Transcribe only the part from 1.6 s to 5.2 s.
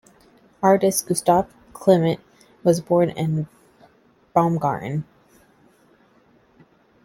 Klimt was born in Baumgarten.